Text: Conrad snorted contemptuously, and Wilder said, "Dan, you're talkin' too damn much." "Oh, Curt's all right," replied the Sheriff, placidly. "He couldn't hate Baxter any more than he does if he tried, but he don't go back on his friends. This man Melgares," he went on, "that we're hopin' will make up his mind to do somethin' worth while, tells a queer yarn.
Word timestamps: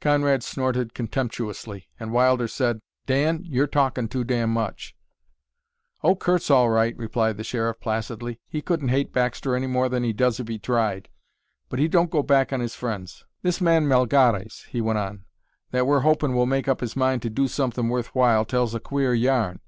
Conrad 0.00 0.44
snorted 0.44 0.94
contemptuously, 0.94 1.88
and 1.98 2.12
Wilder 2.12 2.46
said, 2.46 2.80
"Dan, 3.06 3.40
you're 3.42 3.66
talkin' 3.66 4.06
too 4.06 4.22
damn 4.22 4.48
much." 4.52 4.94
"Oh, 6.04 6.14
Curt's 6.14 6.52
all 6.52 6.70
right," 6.70 6.96
replied 6.96 7.36
the 7.36 7.42
Sheriff, 7.42 7.80
placidly. 7.80 8.38
"He 8.48 8.62
couldn't 8.62 8.90
hate 8.90 9.12
Baxter 9.12 9.56
any 9.56 9.66
more 9.66 9.88
than 9.88 10.04
he 10.04 10.12
does 10.12 10.38
if 10.38 10.46
he 10.46 10.60
tried, 10.60 11.08
but 11.68 11.80
he 11.80 11.88
don't 11.88 12.12
go 12.12 12.22
back 12.22 12.52
on 12.52 12.60
his 12.60 12.76
friends. 12.76 13.24
This 13.42 13.60
man 13.60 13.88
Melgares," 13.88 14.66
he 14.70 14.80
went 14.80 15.00
on, 15.00 15.24
"that 15.72 15.84
we're 15.84 16.02
hopin' 16.06 16.32
will 16.32 16.46
make 16.46 16.68
up 16.68 16.78
his 16.78 16.94
mind 16.94 17.22
to 17.22 17.28
do 17.30 17.48
somethin' 17.48 17.88
worth 17.88 18.14
while, 18.14 18.44
tells 18.44 18.76
a 18.76 18.78
queer 18.78 19.12
yarn. 19.12 19.58